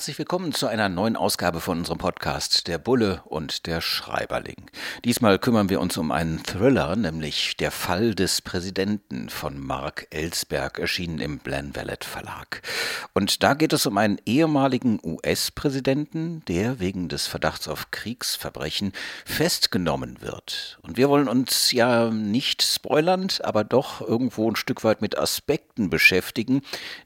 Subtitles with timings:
[0.00, 4.70] Herzlich willkommen zu einer neuen Ausgabe von unserem Podcast Der Bulle und der Schreiberling.
[5.04, 10.78] Diesmal kümmern wir uns um einen Thriller, nämlich Der Fall des Präsidenten von Mark Ellsberg,
[10.78, 12.62] erschienen im Blanvalet Verlag.
[13.12, 18.94] Und da geht es um einen ehemaligen US-Präsidenten, der wegen des Verdachts auf Kriegsverbrechen
[19.26, 20.78] festgenommen wird.
[20.80, 25.90] Und wir wollen uns ja nicht spoilernd, aber doch irgendwo ein Stück weit mit Aspekten
[25.90, 26.62] beschäftigen,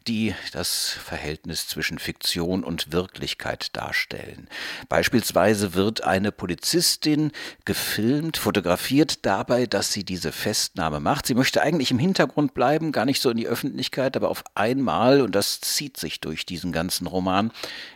[0.06, 4.48] die das Verhältnis zwischen Fiktion und Wirklichkeit darstellen.
[4.88, 7.32] Beispielsweise wird eine Polizistin
[7.64, 11.26] gefilmt, fotografiert dabei, dass sie diese Festnahme macht.
[11.26, 15.20] Sie möchte eigentlich im Hintergrund bleiben, gar nicht so in die Öffentlichkeit, aber auf einmal,
[15.20, 17.50] und das zieht sich durch diesen ganzen Roman,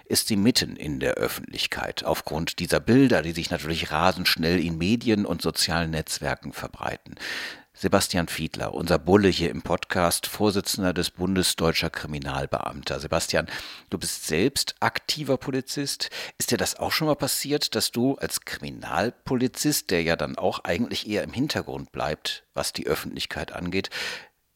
[0.07, 4.79] ist sie mitten in der Öffentlichkeit aufgrund dieser Bilder, die sich natürlich rasend schnell in
[4.79, 7.17] Medien und sozialen Netzwerken verbreiten.
[7.81, 12.99] Sebastian Fiedler, unser Bulle hier im Podcast, Vorsitzender des Bundes Deutscher Kriminalbeamter.
[12.99, 13.47] Sebastian,
[13.89, 16.11] du bist selbst aktiver Polizist.
[16.39, 20.65] Ist dir das auch schon mal passiert, dass du als Kriminalpolizist, der ja dann auch
[20.65, 23.91] eigentlich eher im Hintergrund bleibt, was die Öffentlichkeit angeht,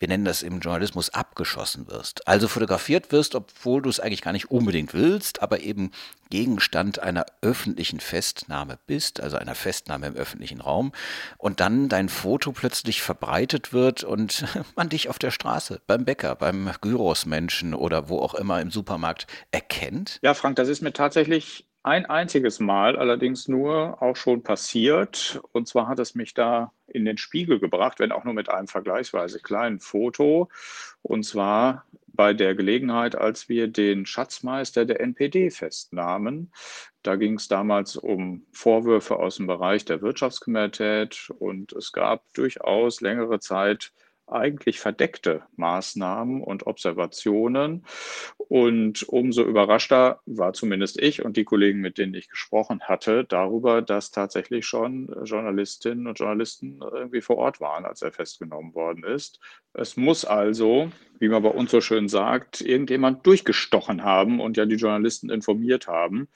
[0.03, 2.27] wir nennen das im Journalismus, abgeschossen wirst.
[2.27, 5.93] Also fotografiert wirst, obwohl du es eigentlich gar nicht unbedingt willst, aber eben
[6.29, 10.91] Gegenstand einer öffentlichen Festnahme bist, also einer Festnahme im öffentlichen Raum,
[11.39, 14.45] und dann dein Foto plötzlich verbreitet wird und
[14.75, 19.29] man dich auf der Straße, beim Bäcker, beim Gyrosmenschen oder wo auch immer im Supermarkt
[19.53, 20.19] erkennt?
[20.21, 25.41] Ja, Frank, das ist mir tatsächlich ein einziges Mal allerdings nur auch schon passiert.
[25.53, 28.69] Und zwar hat es mich da in den Spiegel gebracht, wenn auch nur mit einem
[28.69, 30.49] vergleichsweise kleinen Foto.
[31.03, 36.53] Und zwar bei der Gelegenheit, als wir den Schatzmeister der NPD festnahmen.
[37.03, 43.01] Da ging es damals um Vorwürfe aus dem Bereich der Wirtschaftskriminalität und es gab durchaus
[43.01, 43.93] längere Zeit
[44.33, 47.85] eigentlich verdeckte Maßnahmen und Observationen.
[48.37, 53.83] Und umso überraschter war zumindest ich und die Kollegen, mit denen ich gesprochen hatte, darüber,
[53.83, 59.41] dass tatsächlich schon Journalistinnen und Journalisten irgendwie vor Ort waren, als er festgenommen worden ist.
[59.75, 60.91] Es muss also,
[61.23, 65.87] wie man bei uns so schön sagt, irgendjemand durchgestochen haben und ja die Journalisten informiert
[65.87, 66.27] haben.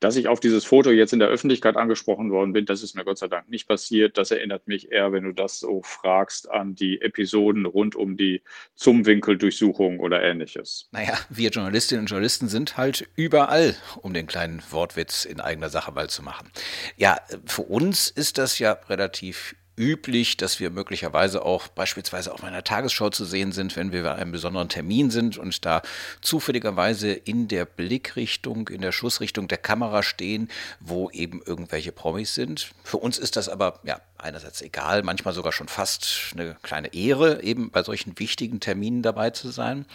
[0.00, 3.04] Dass ich auf dieses Foto jetzt in der Öffentlichkeit angesprochen worden bin, das ist mir
[3.04, 4.18] Gott sei Dank nicht passiert.
[4.18, 8.42] Das erinnert mich eher, wenn du das so fragst, an die Episoden rund um die
[8.74, 10.88] Zumwinkeldurchsuchung oder ähnliches.
[10.90, 15.92] Naja, wir Journalistinnen und Journalisten sind halt überall, um den kleinen Wortwitz in eigener Sache
[15.92, 16.50] mal zu machen.
[16.96, 22.64] Ja, für uns ist das ja relativ üblich, dass wir möglicherweise auch beispielsweise auf einer
[22.64, 25.82] Tagesschau zu sehen sind, wenn wir bei einem besonderen Termin sind und da
[26.20, 30.48] zufälligerweise in der Blickrichtung, in der Schussrichtung der Kamera stehen,
[30.80, 32.70] wo eben irgendwelche Promis sind.
[32.82, 37.42] Für uns ist das aber ja einerseits egal, manchmal sogar schon fast eine kleine Ehre,
[37.42, 39.86] eben bei solchen wichtigen Terminen dabei zu sein.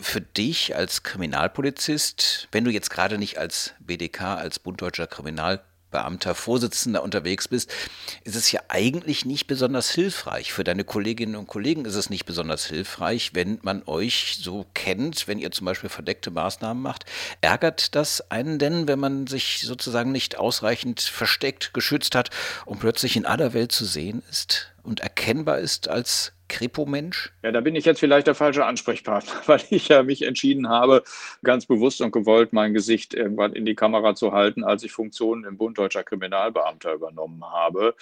[0.00, 6.34] Für dich als Kriminalpolizist, wenn du jetzt gerade nicht als BDK, als Bunddeutscher Kriminalpolizist Beamter,
[6.34, 7.72] Vorsitzender unterwegs bist,
[8.22, 10.52] ist es ja eigentlich nicht besonders hilfreich.
[10.52, 15.26] Für deine Kolleginnen und Kollegen ist es nicht besonders hilfreich, wenn man euch so kennt,
[15.26, 17.06] wenn ihr zum Beispiel verdeckte Maßnahmen macht.
[17.40, 22.28] Ärgert das einen denn, wenn man sich sozusagen nicht ausreichend versteckt, geschützt hat
[22.66, 27.32] und plötzlich in aller Welt zu sehen ist und erkennbar ist als Kripo-Mensch?
[27.42, 31.02] Ja, da bin ich jetzt vielleicht der falsche Ansprechpartner, weil ich ja mich entschieden habe,
[31.42, 35.44] ganz bewusst und gewollt mein Gesicht irgendwann in die Kamera zu halten, als ich Funktionen
[35.44, 37.94] im Bund Deutscher Kriminalbeamter übernommen habe.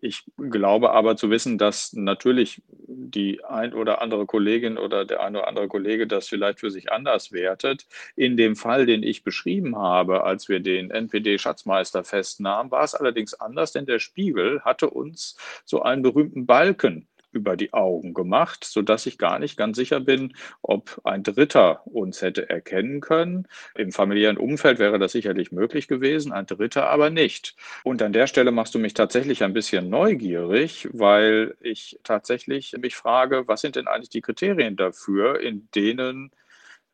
[0.00, 5.36] Ich glaube aber zu wissen, dass natürlich die ein oder andere Kollegin oder der ein
[5.36, 7.86] oder andere Kollege das vielleicht für sich anders wertet.
[8.16, 13.34] In dem Fall, den ich beschrieben habe, als wir den NPD-Schatzmeister festnahmen, war es allerdings
[13.34, 19.06] anders, denn der Spiegel hatte uns so einen berühmten Balken über die Augen gemacht, sodass
[19.06, 23.46] ich gar nicht ganz sicher bin, ob ein Dritter uns hätte erkennen können.
[23.74, 27.54] Im familiären Umfeld wäre das sicherlich möglich gewesen, ein Dritter aber nicht.
[27.84, 32.96] Und an der Stelle machst du mich tatsächlich ein bisschen neugierig, weil ich tatsächlich mich
[32.96, 36.30] frage, was sind denn eigentlich die Kriterien dafür, in denen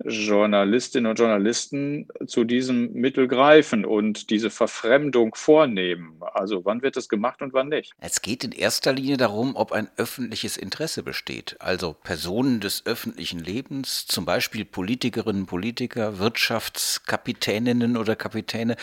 [0.05, 6.21] Journalistinnen und Journalisten zu diesem Mittel greifen und diese Verfremdung vornehmen.
[6.35, 7.93] Also wann wird das gemacht und wann nicht?
[7.99, 11.57] Es geht in erster Linie darum, ob ein öffentliches Interesse besteht.
[11.61, 18.77] Also Personen des öffentlichen Lebens, zum Beispiel Politikerinnen, Politiker, Wirtschaftskapitäninnen oder Kapitäne,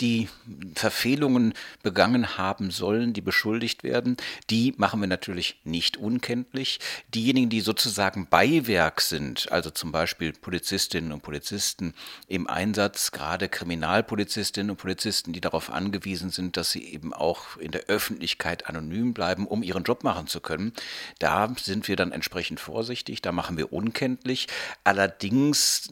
[0.00, 0.28] die
[0.74, 4.16] Verfehlungen begangen haben sollen, die beschuldigt werden,
[4.50, 6.80] die machen wir natürlich nicht unkenntlich.
[7.14, 11.92] Diejenigen, die sozusagen Beiwerk sind, also zum Beispiel Politiker, Polizistinnen und Polizisten
[12.28, 17.72] im Einsatz, gerade Kriminalpolizistinnen und Polizisten, die darauf angewiesen sind, dass sie eben auch in
[17.72, 20.72] der Öffentlichkeit anonym bleiben, um ihren Job machen zu können.
[21.18, 24.48] Da sind wir dann entsprechend vorsichtig, da machen wir unkenntlich.
[24.82, 25.90] Allerdings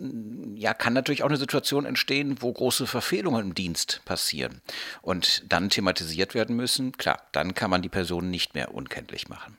[0.54, 4.62] ja, kann natürlich auch eine Situation entstehen, wo große Verfehlungen im Dienst passieren
[5.02, 6.92] und dann thematisiert werden müssen.
[6.96, 9.58] Klar, dann kann man die Person nicht mehr unkenntlich machen.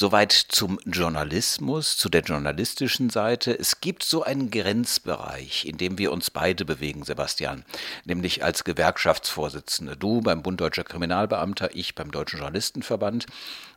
[0.00, 3.58] Soweit zum Journalismus, zu der journalistischen Seite.
[3.58, 7.64] Es gibt so einen Grenzbereich, in dem wir uns beide bewegen, Sebastian,
[8.04, 9.96] nämlich als Gewerkschaftsvorsitzende.
[9.96, 13.26] Du beim Bund Deutscher Kriminalbeamter, ich beim Deutschen Journalistenverband.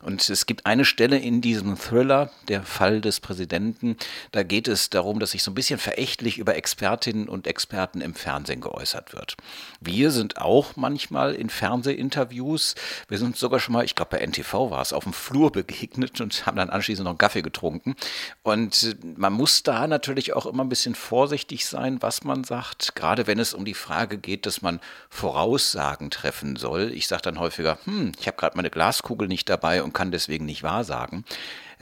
[0.00, 3.96] Und es gibt eine Stelle in diesem Thriller, der Fall des Präsidenten,
[4.30, 8.14] da geht es darum, dass sich so ein bisschen verächtlich über Expertinnen und Experten im
[8.14, 9.36] Fernsehen geäußert wird.
[9.80, 12.76] Wir sind auch manchmal in Fernsehinterviews,
[13.08, 16.11] wir sind sogar schon mal, ich glaube bei NTV war es, auf dem Flur begegnet
[16.12, 17.96] gegründet und haben dann anschließend noch einen Kaffee getrunken.
[18.42, 22.94] Und äh, man muss da natürlich auch immer ein bisschen vorsichtig sein, was man sagt,
[22.94, 26.92] gerade wenn es um die Frage geht, dass man Voraussagen treffen soll.
[26.92, 30.44] Ich sage dann häufiger, hm, ich habe gerade meine Glaskugel nicht dabei und kann deswegen
[30.44, 31.24] nicht wahrsagen.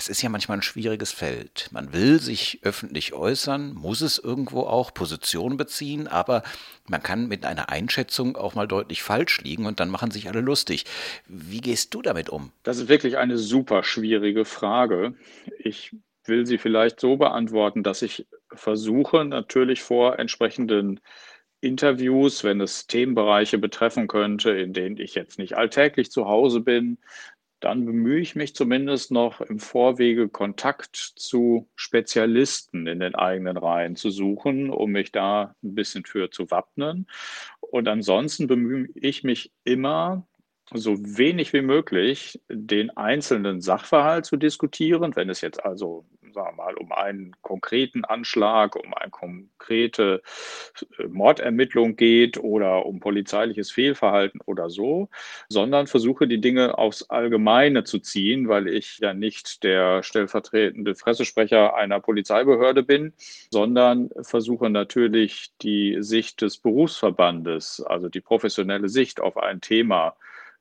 [0.01, 1.69] Es ist ja manchmal ein schwieriges Feld.
[1.73, 6.43] Man will sich öffentlich äußern, muss es irgendwo auch Position beziehen, aber
[6.89, 10.41] man kann mit einer Einschätzung auch mal deutlich falsch liegen und dann machen sich alle
[10.41, 10.87] lustig.
[11.29, 12.51] Wie gehst du damit um?
[12.63, 15.17] Das ist wirklich eine super schwierige Frage.
[15.59, 15.95] Ich
[16.25, 21.01] will sie vielleicht so beantworten, dass ich versuche natürlich vor entsprechenden
[21.61, 26.97] Interviews, wenn es Themenbereiche betreffen könnte, in denen ich jetzt nicht alltäglich zu Hause bin,
[27.61, 33.97] dann bemühe ich mich zumindest noch im Vorwege Kontakt zu Spezialisten in den eigenen Reihen
[33.97, 37.07] zu suchen, um mich da ein bisschen für zu wappnen.
[37.61, 40.27] Und ansonsten bemühe ich mich immer,
[40.75, 46.65] so wenig wie möglich den einzelnen Sachverhalt zu diskutieren, wenn es jetzt also sagen wir
[46.65, 50.23] mal, um einen konkreten Anschlag, um eine konkrete
[50.99, 55.09] äh, Mordermittlung geht oder um polizeiliches Fehlverhalten oder so,
[55.49, 61.75] sondern versuche die Dinge aufs Allgemeine zu ziehen, weil ich ja nicht der stellvertretende Pressesprecher
[61.75, 63.13] einer Polizeibehörde bin,
[63.51, 70.17] sondern versuche natürlich die Sicht des Berufsverbandes, also die professionelle Sicht auf ein Thema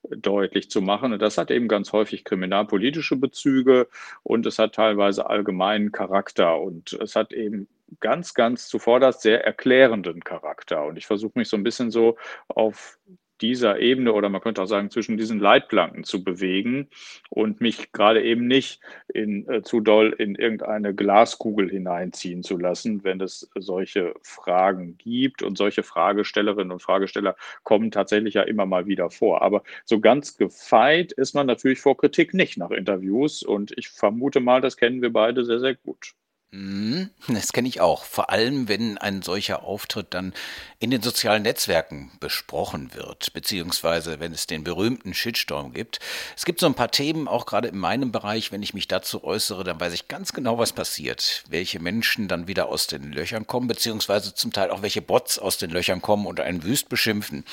[0.09, 1.13] deutlich zu machen.
[1.13, 3.87] Und das hat eben ganz häufig kriminalpolitische Bezüge
[4.23, 7.67] und es hat teilweise allgemeinen Charakter und es hat eben
[7.99, 10.85] ganz, ganz zuvorderst sehr erklärenden Charakter.
[10.85, 12.17] Und ich versuche mich so ein bisschen so
[12.47, 12.97] auf
[13.41, 16.89] dieser Ebene oder man könnte auch sagen zwischen diesen Leitplanken zu bewegen
[17.29, 18.81] und mich gerade eben nicht
[19.13, 25.43] in, äh, zu doll in irgendeine Glaskugel hineinziehen zu lassen, wenn es solche Fragen gibt.
[25.43, 29.41] Und solche Fragestellerinnen und Fragesteller kommen tatsächlich ja immer mal wieder vor.
[29.41, 34.39] Aber so ganz gefeit ist man natürlich vor Kritik nicht nach Interviews und ich vermute
[34.39, 36.13] mal, das kennen wir beide sehr, sehr gut.
[36.51, 38.03] Mhm, das kenne ich auch.
[38.03, 40.33] Vor allem, wenn ein solcher Auftritt dann
[40.79, 45.99] in den sozialen Netzwerken besprochen wird, beziehungsweise wenn es den berühmten Shitstorm gibt.
[46.35, 49.23] Es gibt so ein paar Themen, auch gerade in meinem Bereich, wenn ich mich dazu
[49.23, 51.43] äußere, dann weiß ich ganz genau, was passiert.
[51.49, 55.59] Welche Menschen dann wieder aus den Löchern kommen, beziehungsweise zum Teil auch welche Bots aus
[55.59, 57.45] den Löchern kommen und einen wüst beschimpfen.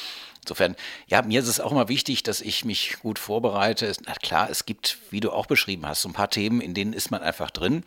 [0.46, 0.76] Insofern,
[1.08, 3.92] ja, mir ist es auch immer wichtig, dass ich mich gut vorbereite.
[4.06, 6.92] Na klar, es gibt, wie du auch beschrieben hast, so ein paar Themen, in denen
[6.92, 7.82] ist man einfach drin.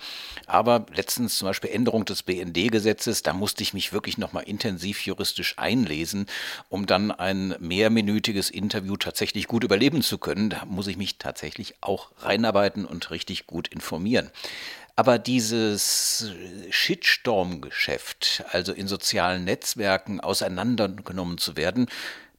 [0.45, 5.57] Aber letztens zum Beispiel Änderung des BND-Gesetzes, da musste ich mich wirklich nochmal intensiv juristisch
[5.57, 6.25] einlesen,
[6.67, 10.49] um dann ein mehrminütiges Interview tatsächlich gut überleben zu können.
[10.49, 14.31] Da muss ich mich tatsächlich auch reinarbeiten und richtig gut informieren.
[14.99, 16.29] Aber dieses
[16.71, 21.87] Shitstorm-Geschäft, also in sozialen Netzwerken auseinandergenommen zu werden,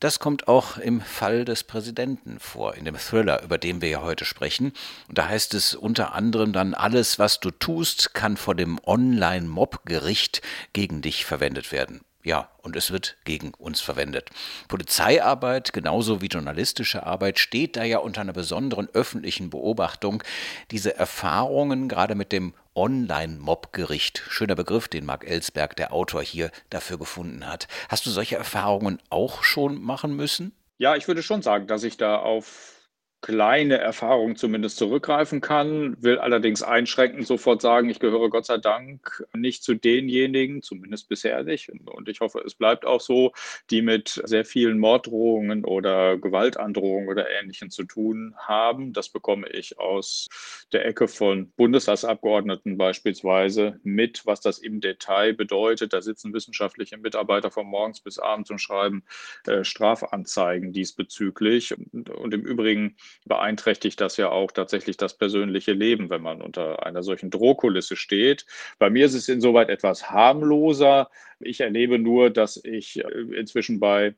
[0.00, 4.02] das kommt auch im Fall des Präsidenten vor, in dem Thriller, über den wir ja
[4.02, 4.72] heute sprechen.
[5.08, 10.42] Und da heißt es unter anderem dann, alles, was du tust, kann vor dem Online-Mob-Gericht
[10.72, 12.00] gegen dich verwendet werden.
[12.22, 14.28] Ja, und es wird gegen uns verwendet.
[14.68, 20.22] Polizeiarbeit, genauso wie journalistische Arbeit, steht da ja unter einer besonderen öffentlichen Beobachtung.
[20.70, 26.96] Diese Erfahrungen, gerade mit dem Online-Mob-Gericht, schöner Begriff, den Marc Ellsberg, der Autor, hier dafür
[26.96, 27.68] gefunden hat.
[27.90, 30.52] Hast du solche Erfahrungen auch schon machen müssen?
[30.78, 32.79] Ja, ich würde schon sagen, dass ich da auf
[33.22, 39.26] kleine Erfahrung zumindest zurückgreifen kann, will allerdings einschränkend sofort sagen, ich gehöre Gott sei Dank
[39.34, 43.32] nicht zu denjenigen, zumindest bisher nicht, und ich hoffe, es bleibt auch so,
[43.70, 48.92] die mit sehr vielen Morddrohungen oder Gewaltandrohungen oder Ähnlichem zu tun haben.
[48.92, 50.28] Das bekomme ich aus
[50.72, 55.92] der Ecke von Bundestagsabgeordneten beispielsweise mit, was das im Detail bedeutet.
[55.92, 59.04] Da sitzen wissenschaftliche Mitarbeiter von morgens bis abends und schreiben
[59.46, 61.76] äh, Strafanzeigen diesbezüglich.
[61.76, 66.84] Und, und im Übrigen beeinträchtigt das ja auch tatsächlich das persönliche Leben, wenn man unter
[66.86, 68.46] einer solchen Drohkulisse steht.
[68.78, 71.10] Bei mir ist es insoweit etwas harmloser.
[71.38, 74.14] Ich erlebe nur, dass ich äh, inzwischen bei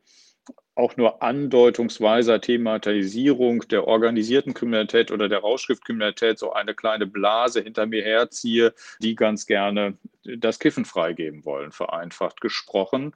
[0.74, 7.86] auch nur andeutungsweiser Thematisierung der organisierten Kriminalität oder der Rauschgiftkriminalität so eine kleine Blase hinter
[7.86, 13.14] mir herziehe, die ganz gerne das Kiffen freigeben wollen, vereinfacht gesprochen.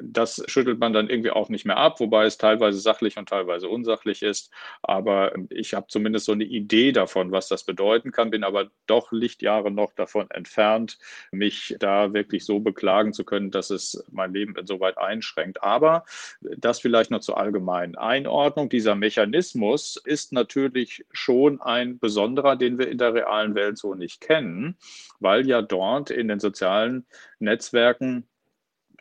[0.00, 3.68] Das schüttelt man dann irgendwie auch nicht mehr ab, wobei es teilweise sachlich und teilweise
[3.68, 4.50] unsachlich ist.
[4.82, 9.12] Aber ich habe zumindest so eine Idee davon, was das bedeuten kann, bin aber doch
[9.12, 10.98] Lichtjahre noch davon entfernt,
[11.30, 15.62] mich da wirklich so beklagen zu können, dass es mein Leben insoweit einschränkt.
[15.62, 16.04] Aber
[16.40, 18.68] das vielleicht noch zur allgemeinen Einordnung.
[18.68, 24.20] Dieser Mechanismus ist natürlich schon ein besonderer, den wir in der realen Welt so nicht
[24.20, 24.76] kennen,
[25.20, 27.06] weil ja dort in den sozialen
[27.38, 28.26] Netzwerken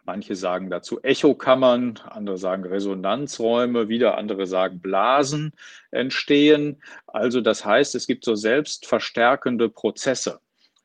[0.10, 5.54] Manche sagen dazu Echokammern, andere sagen Resonanzräume, wieder andere sagen Blasen
[5.92, 6.82] entstehen.
[7.06, 10.40] Also das heißt, es gibt so selbstverstärkende Prozesse.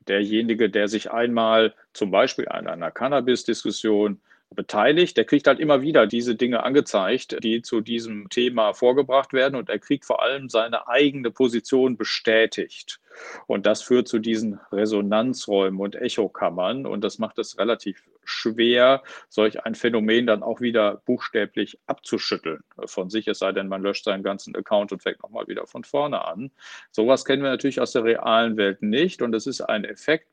[0.07, 4.21] Derjenige, der sich einmal zum Beispiel an einer Cannabis-Diskussion
[4.55, 9.55] beteiligt, der kriegt halt immer wieder diese Dinge angezeigt, die zu diesem Thema vorgebracht werden.
[9.55, 12.99] Und er kriegt vor allem seine eigene Position bestätigt.
[13.47, 16.85] Und das führt zu diesen Resonanzräumen und Echokammern.
[16.85, 22.63] Und das macht es relativ schwer, solch ein Phänomen dann auch wieder buchstäblich abzuschütteln.
[22.85, 25.83] Von sich, es sei denn, man löscht seinen ganzen Account und fängt nochmal wieder von
[25.83, 26.51] vorne an.
[26.91, 29.21] Sowas kennen wir natürlich aus der realen Welt nicht.
[29.21, 30.27] Und es ist ein Effekt,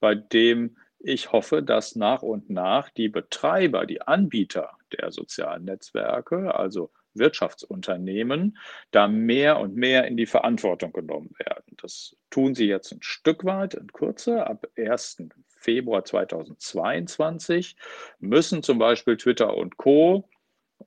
[0.00, 6.54] bei dem ich hoffe, dass nach und nach die Betreiber, die Anbieter der sozialen Netzwerke,
[6.54, 8.56] also Wirtschaftsunternehmen,
[8.90, 11.76] da mehr und mehr in die Verantwortung genommen werden.
[11.80, 14.46] Das tun sie jetzt ein Stück weit in Kürze.
[14.46, 15.24] Ab 1.
[15.48, 17.76] Februar 2022
[18.18, 20.28] müssen zum Beispiel Twitter und Co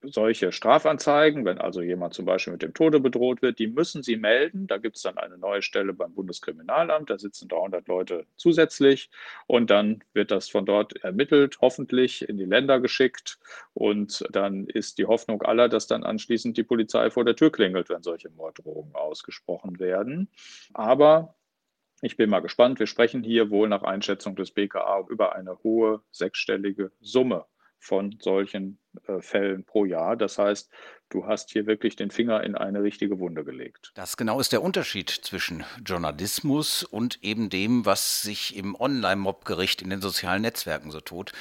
[0.04, 4.18] solche Strafanzeigen, wenn also jemand zum Beispiel mit dem Tode bedroht wird, die müssen Sie
[4.18, 4.68] melden.
[4.68, 9.10] Da gibt es dann eine neue Stelle beim Bundeskriminalamt, da sitzen 300 Leute zusätzlich
[9.48, 13.40] und dann wird das von dort ermittelt, hoffentlich in die Länder geschickt
[13.74, 17.90] und dann ist die Hoffnung aller, dass dann anschließend die Polizei vor der Tür klingelt,
[17.90, 20.30] wenn solche Morddrohungen ausgesprochen werden.
[20.74, 21.36] Aber
[22.02, 22.80] ich bin mal gespannt.
[22.80, 27.46] Wir sprechen hier wohl nach Einschätzung des BKA über eine hohe sechsstellige Summe
[27.80, 28.80] von solchen
[29.20, 30.16] Fällen pro Jahr.
[30.16, 30.70] Das heißt,
[31.10, 33.92] du hast hier wirklich den Finger in eine richtige Wunde gelegt.
[33.96, 39.90] Das genau ist der Unterschied zwischen Journalismus und eben dem, was sich im Online-Mob-Gericht in
[39.90, 41.32] den sozialen Netzwerken so tut.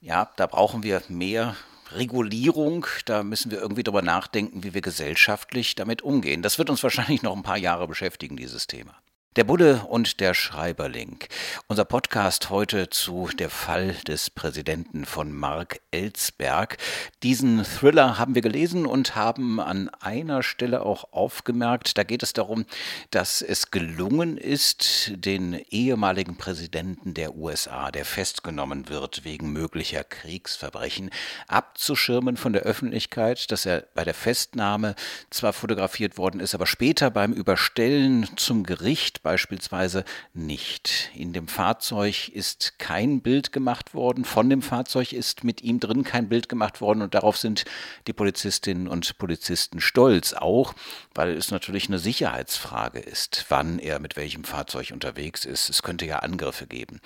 [0.00, 1.56] Ja, da brauchen wir mehr
[1.92, 6.42] Regulierung, da müssen wir irgendwie darüber nachdenken, wie wir gesellschaftlich damit umgehen.
[6.42, 8.96] Das wird uns wahrscheinlich noch ein paar Jahre beschäftigen, dieses Thema.
[9.36, 11.20] Der Bulle und der Schreiberling.
[11.66, 16.76] Unser Podcast heute zu Der Fall des Präsidenten von Mark Ellsberg.
[17.22, 22.34] Diesen Thriller haben wir gelesen und haben an einer Stelle auch aufgemerkt, da geht es
[22.34, 22.66] darum,
[23.10, 31.08] dass es gelungen ist, den ehemaligen Präsidenten der USA, der festgenommen wird wegen möglicher Kriegsverbrechen,
[31.48, 34.94] abzuschirmen von der Öffentlichkeit, dass er bei der Festnahme
[35.30, 41.10] zwar fotografiert worden ist, aber später beim Überstellen zum Gericht beispielsweise nicht.
[41.14, 46.04] In dem Fahrzeug ist kein Bild gemacht worden, von dem Fahrzeug ist mit ihm drin
[46.04, 47.64] kein Bild gemacht worden und darauf sind
[48.06, 50.74] die Polizistinnen und Polizisten stolz, auch
[51.14, 55.68] weil es natürlich eine Sicherheitsfrage ist, wann er mit welchem Fahrzeug unterwegs ist.
[55.68, 57.00] Es könnte ja Angriffe geben.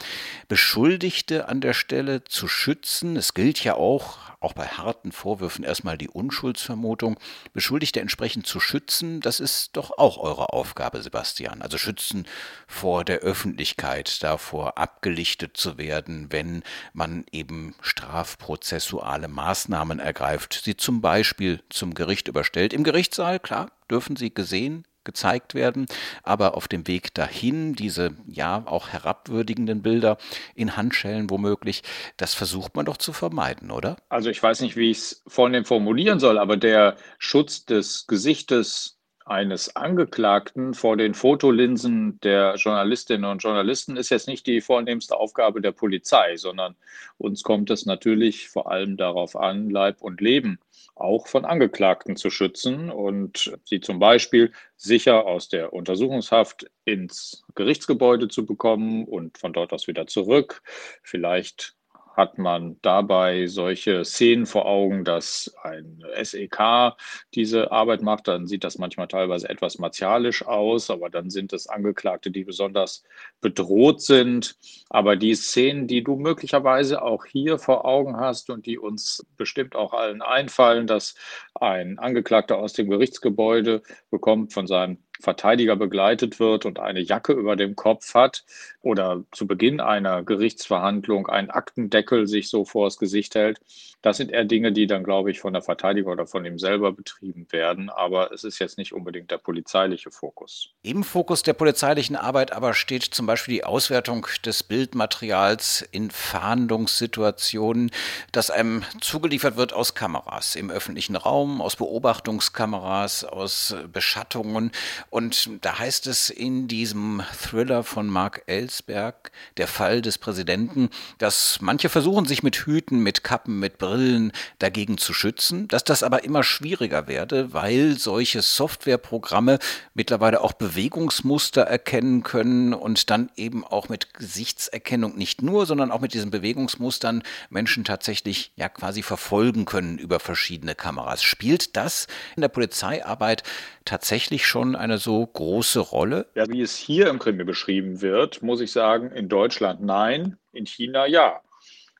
[0.49, 5.99] Beschuldigte an der Stelle zu schützen, es gilt ja auch, auch bei harten Vorwürfen erstmal
[5.99, 7.19] die Unschuldsvermutung,
[7.53, 11.63] Beschuldigte entsprechend zu schützen, das ist doch auch eure Aufgabe, Sebastian.
[11.63, 12.27] Also schützen
[12.69, 16.63] vor der Öffentlichkeit, davor abgelichtet zu werden, wenn
[16.93, 22.73] man eben strafprozessuale Maßnahmen ergreift, sie zum Beispiel zum Gericht überstellt.
[22.73, 25.87] Im Gerichtssaal, klar, dürfen sie gesehen, gezeigt werden,
[26.23, 30.19] aber auf dem Weg dahin, diese ja auch herabwürdigenden Bilder
[30.55, 31.83] in Handschellen womöglich,
[32.19, 33.97] das versucht man doch zu vermeiden, oder?
[34.11, 38.96] Also ich weiß nicht, wie ich es vornehm formulieren soll, aber der Schutz des Gesichtes
[39.27, 45.61] eines Angeklagten vor den Fotolinsen der Journalistinnen und Journalisten ist jetzt nicht die vornehmste Aufgabe
[45.61, 46.77] der Polizei, sondern
[47.19, 50.61] uns kommt es natürlich vor allem darauf an, Leib und Leben
[50.95, 58.29] auch von Angeklagten zu schützen und sie zum Beispiel sicher aus der Untersuchungshaft ins Gerichtsgebäude
[58.29, 60.63] zu bekommen und von dort aus wieder zurück,
[61.03, 61.75] vielleicht
[62.17, 66.95] hat man dabei solche Szenen vor Augen, dass ein SEK
[67.35, 71.67] diese Arbeit macht, dann sieht das manchmal teilweise etwas martialisch aus, aber dann sind es
[71.67, 73.03] Angeklagte, die besonders
[73.43, 74.57] bedroht sind.
[74.89, 79.77] Aber die Szenen, die du möglicherweise auch hier vor Augen hast und die uns bestimmt
[79.77, 81.17] auch allen einfallen, dass
[81.55, 87.57] ein Angeklagter aus dem Gerichtsgebäude bekommt von seinem Verteidiger begleitet wird und eine Jacke über
[87.57, 88.45] dem Kopf hat
[88.83, 93.61] oder zu Beginn einer Gerichtsverhandlung einen Aktendeckel sich so vors Gesicht hält.
[94.03, 96.93] Das sind eher Dinge, die dann, glaube ich, von der Verteidiger oder von ihm selber
[96.93, 97.91] betrieben werden.
[97.91, 100.71] Aber es ist jetzt nicht unbedingt der polizeiliche Fokus.
[100.83, 107.91] Im Fokus der polizeilichen Arbeit aber steht zum Beispiel die Auswertung des Bildmaterials in Fahndungssituationen,
[108.31, 114.71] das einem zugeliefert wird aus Kameras im öffentlichen Raum, aus Beobachtungskameras, aus Beschattungen
[115.11, 121.59] und da heißt es in diesem Thriller von Mark Ellsberg, der Fall des Präsidenten, dass
[121.61, 126.25] manche versuchen, sich mit Hüten, mit Kappen, mit Brillen dagegen zu schützen, dass das aber
[126.25, 129.59] immer schwieriger werde, weil solche Softwareprogramme
[129.95, 136.01] mittlerweile auch Bewegungsmuster erkennen können und dann eben auch mit Gesichtserkennung nicht nur, sondern auch
[136.01, 141.23] mit diesen Bewegungsmustern Menschen tatsächlich ja quasi verfolgen können über verschiedene Kameras.
[141.23, 143.43] Spielt das in der Polizeiarbeit
[143.85, 146.27] tatsächlich schon eine eine so große Rolle?
[146.35, 150.67] Ja, wie es hier im Krimi beschrieben wird, muss ich sagen, in Deutschland nein, in
[150.67, 151.41] China ja.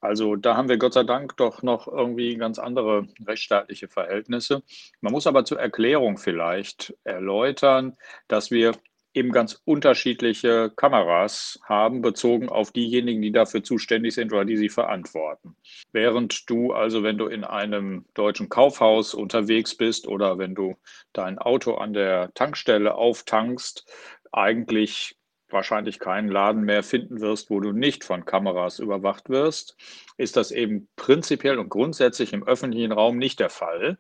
[0.01, 4.63] Also da haben wir Gott sei Dank doch noch irgendwie ganz andere rechtsstaatliche Verhältnisse.
[5.01, 7.97] Man muss aber zur Erklärung vielleicht erläutern,
[8.29, 8.73] dass wir
[9.17, 14.69] eben ganz unterschiedliche Kameras haben, bezogen auf diejenigen, die dafür zuständig sind oder die sie
[14.69, 15.57] verantworten.
[15.93, 20.77] Während du also, wenn du in einem deutschen Kaufhaus unterwegs bist oder wenn du
[21.15, 23.87] dein Auto an der Tankstelle auftankst,
[24.33, 25.17] eigentlich
[25.49, 29.77] wahrscheinlich keinen Laden mehr finden wirst, wo du nicht von Kameras überwacht wirst,
[30.19, 33.99] ist das eben prinzipiell und grundsätzlich im öffentlichen Raum nicht der Fall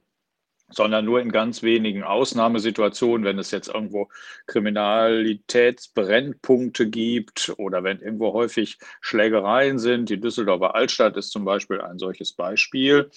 [0.68, 4.08] sondern nur in ganz wenigen Ausnahmesituationen, wenn es jetzt irgendwo
[4.46, 10.10] Kriminalitätsbrennpunkte gibt oder wenn irgendwo häufig Schlägereien sind.
[10.10, 13.10] Die Düsseldorfer Altstadt ist zum Beispiel ein solches Beispiel.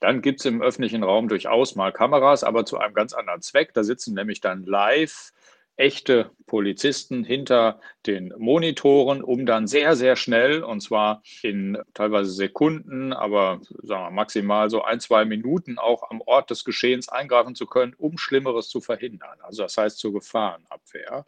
[0.00, 3.74] Dann gibt es im öffentlichen Raum durchaus mal Kameras, aber zu einem ganz anderen Zweck.
[3.74, 5.32] Da sitzen nämlich dann live
[5.76, 13.12] echte Polizisten hinter den Monitoren, um dann sehr, sehr schnell, und zwar in teilweise Sekunden,
[13.12, 17.66] aber sagen wir maximal so ein, zwei Minuten auch am Ort des Geschehens eingreifen zu
[17.66, 19.38] können, um Schlimmeres zu verhindern.
[19.42, 21.26] Also das heißt zur Gefahrenabwehr.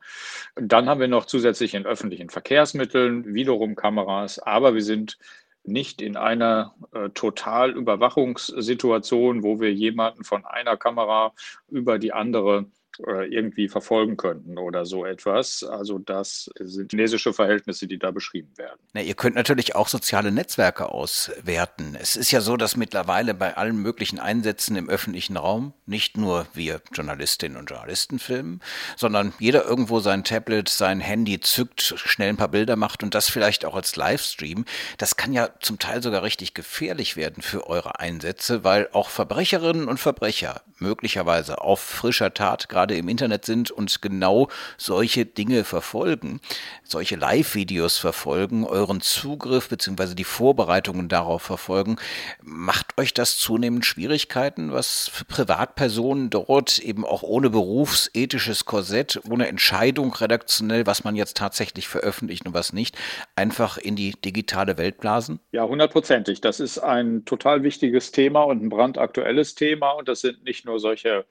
[0.54, 5.18] Dann haben wir noch zusätzlich in öffentlichen Verkehrsmitteln wiederum Kameras, aber wir sind
[5.64, 11.32] nicht in einer äh, Totalüberwachungssituation, wo wir jemanden von einer Kamera
[11.68, 12.66] über die andere
[12.98, 15.62] irgendwie verfolgen könnten oder so etwas.
[15.62, 18.78] Also das sind chinesische Verhältnisse, die da beschrieben werden.
[18.94, 21.96] Na, ihr könnt natürlich auch soziale Netzwerke auswerten.
[22.00, 26.46] Es ist ja so, dass mittlerweile bei allen möglichen Einsätzen im öffentlichen Raum nicht nur
[26.54, 28.60] wir Journalistinnen und Journalisten filmen,
[28.96, 33.28] sondern jeder irgendwo sein Tablet, sein Handy zückt, schnell ein paar Bilder macht und das
[33.28, 34.64] vielleicht auch als Livestream.
[34.98, 39.88] Das kann ja zum Teil sogar richtig gefährlich werden für eure Einsätze, weil auch Verbrecherinnen
[39.88, 46.40] und Verbrecher möglicherweise auf frischer Tat gerade im Internet sind und genau solche Dinge verfolgen,
[46.84, 50.14] solche Live-Videos verfolgen, euren Zugriff bzw.
[50.14, 51.96] die Vorbereitungen darauf verfolgen,
[52.42, 59.48] macht euch das zunehmend Schwierigkeiten, was für Privatpersonen dort eben auch ohne berufsethisches Korsett, ohne
[59.48, 62.96] Entscheidung redaktionell, was man jetzt tatsächlich veröffentlicht und was nicht,
[63.34, 65.40] einfach in die digitale Welt blasen?
[65.52, 66.40] Ja, hundertprozentig.
[66.40, 69.92] Das ist ein total wichtiges Thema und ein brandaktuelles Thema.
[69.92, 71.24] Und das sind nicht nur solche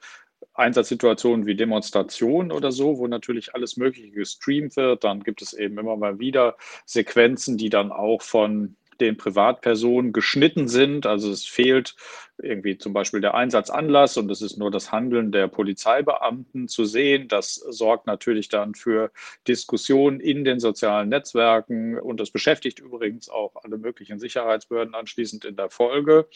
[0.54, 5.04] Einsatzsituationen wie Demonstrationen oder so, wo natürlich alles Mögliche gestreamt wird.
[5.04, 10.68] Dann gibt es eben immer mal wieder Sequenzen, die dann auch von den Privatpersonen geschnitten
[10.68, 11.06] sind.
[11.06, 11.94] Also es fehlt
[12.42, 17.28] irgendwie zum Beispiel der Einsatzanlass und es ist nur das Handeln der Polizeibeamten zu sehen.
[17.28, 19.10] Das sorgt natürlich dann für
[19.48, 25.56] Diskussionen in den sozialen Netzwerken und das beschäftigt übrigens auch alle möglichen Sicherheitsbehörden anschließend in
[25.56, 26.28] der Folge.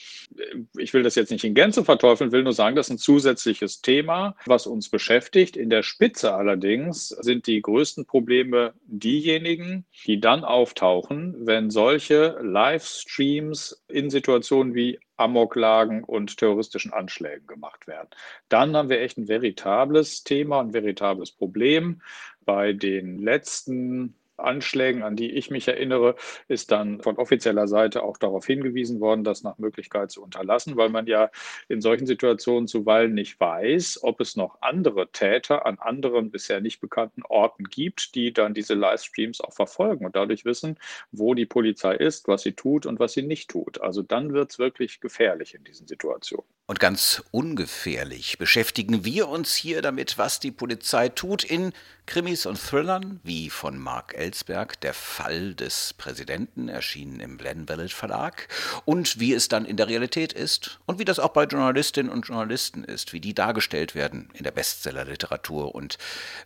[0.76, 3.82] Ich will das jetzt nicht in Gänze verteufeln, will nur sagen, das ist ein zusätzliches
[3.82, 5.56] Thema, was uns beschäftigt.
[5.56, 13.84] In der Spitze allerdings sind die größten Probleme diejenigen, die dann auftauchen, wenn solche Livestreams
[13.88, 18.09] in Situationen wie Amoklagen und terroristischen Anschlägen gemacht werden.
[18.48, 22.00] Dann haben wir echt ein veritables Thema, ein veritables Problem.
[22.44, 26.16] Bei den letzten Anschlägen, an die ich mich erinnere,
[26.48, 30.88] ist dann von offizieller Seite auch darauf hingewiesen worden, das nach Möglichkeit zu unterlassen, weil
[30.88, 31.31] man ja
[31.68, 36.81] in solchen Situationen zuweilen nicht weiß, ob es noch andere Täter an anderen bisher nicht
[36.81, 40.79] bekannten Orten gibt, die dann diese Livestreams auch verfolgen und dadurch wissen,
[41.12, 43.81] wo die Polizei ist, was sie tut und was sie nicht tut.
[43.81, 46.46] Also dann wird es wirklich gefährlich in diesen Situationen.
[46.70, 51.72] Und ganz ungefährlich beschäftigen wir uns hier damit, was die Polizei tut in
[52.06, 58.48] Krimis und Thrillern, wie von Mark Ellsberg, Der Fall des Präsidenten, erschienen im Glenvelet Verlag,
[58.85, 62.26] und wie es dann in der Realität ist und wie das auch bei Journalistinnen und
[62.26, 65.98] Journalisten ist, wie die dargestellt werden in der Bestsellerliteratur und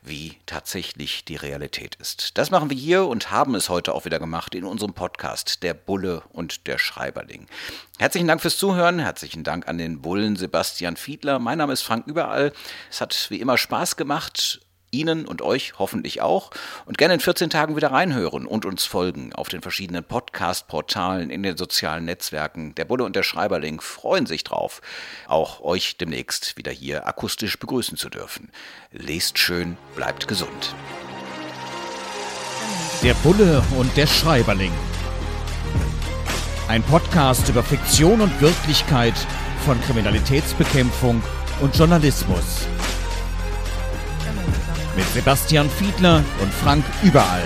[0.03, 2.37] wie tatsächlich die Realität ist.
[2.37, 5.73] Das machen wir hier und haben es heute auch wieder gemacht in unserem Podcast Der
[5.73, 7.47] Bulle und der Schreiberling.
[7.99, 11.40] Herzlichen Dank fürs Zuhören, herzlichen Dank an den Bullen Sebastian Fiedler.
[11.40, 12.53] Mein Name ist Frank Überall.
[12.88, 14.61] Es hat wie immer Spaß gemacht
[14.92, 16.53] Ihnen und euch hoffentlich auch.
[16.87, 21.42] Und gerne in 14 Tagen wieder reinhören und uns folgen auf den verschiedenen Podcast-Portalen, in
[21.42, 22.77] den sozialen Netzwerken.
[22.77, 24.83] Der Bulle und der Schreiberling freuen sich drauf,
[25.27, 28.53] auch euch demnächst wieder hier akustisch begrüßen zu dürfen.
[28.92, 30.77] Lest schön, bleibt gesund.
[33.03, 34.72] Der Bulle und der Schreiberling.
[36.68, 39.14] Ein Podcast über Fiktion und Wirklichkeit
[39.61, 41.23] von Kriminalitätsbekämpfung
[41.61, 42.67] und Journalismus
[44.97, 47.43] mit Sebastian Fiedler und Frank Überall.